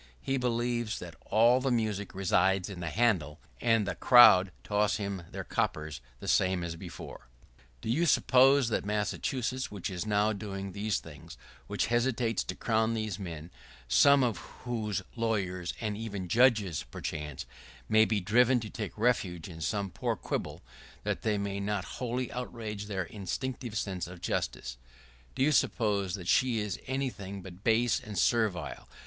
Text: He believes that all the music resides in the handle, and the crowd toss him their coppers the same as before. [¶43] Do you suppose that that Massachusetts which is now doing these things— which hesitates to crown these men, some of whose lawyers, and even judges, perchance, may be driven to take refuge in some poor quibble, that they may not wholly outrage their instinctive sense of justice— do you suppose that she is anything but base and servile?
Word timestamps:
He 0.19 0.37
believes 0.37 0.97
that 0.97 1.15
all 1.27 1.61
the 1.61 1.69
music 1.69 2.15
resides 2.15 2.69
in 2.71 2.79
the 2.79 2.89
handle, 2.89 3.39
and 3.61 3.85
the 3.85 3.93
crowd 3.93 4.51
toss 4.63 4.95
him 4.97 5.21
their 5.31 5.43
coppers 5.43 6.01
the 6.19 6.27
same 6.27 6.63
as 6.63 6.75
before. 6.75 7.27
[¶43] 7.81 7.81
Do 7.81 7.89
you 7.91 8.05
suppose 8.07 8.69
that 8.69 8.81
that 8.81 8.85
Massachusetts 8.87 9.69
which 9.69 9.91
is 9.91 10.07
now 10.07 10.33
doing 10.33 10.71
these 10.71 10.97
things— 10.97 11.37
which 11.67 11.85
hesitates 11.85 12.43
to 12.45 12.55
crown 12.55 12.95
these 12.95 13.19
men, 13.19 13.51
some 13.87 14.23
of 14.23 14.37
whose 14.65 15.03
lawyers, 15.15 15.75
and 15.79 15.95
even 15.95 16.27
judges, 16.27 16.81
perchance, 16.89 17.45
may 17.87 18.03
be 18.03 18.19
driven 18.19 18.59
to 18.61 18.71
take 18.71 18.97
refuge 18.97 19.47
in 19.47 19.61
some 19.61 19.91
poor 19.91 20.15
quibble, 20.15 20.63
that 21.03 21.21
they 21.21 21.37
may 21.37 21.59
not 21.59 21.85
wholly 22.01 22.31
outrage 22.31 22.87
their 22.87 23.03
instinctive 23.03 23.77
sense 23.77 24.07
of 24.07 24.19
justice— 24.19 24.77
do 25.35 25.43
you 25.43 25.51
suppose 25.51 26.15
that 26.15 26.27
she 26.27 26.57
is 26.57 26.79
anything 26.87 27.43
but 27.43 27.63
base 27.63 27.99
and 27.99 28.17
servile? 28.17 28.87